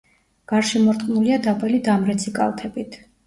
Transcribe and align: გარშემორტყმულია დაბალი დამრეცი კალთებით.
გარშემორტყმულია 0.51 1.37
დაბალი 1.49 1.83
დამრეცი 1.89 2.35
კალთებით. 2.39 2.99